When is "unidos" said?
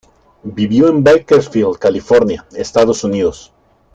3.03-3.53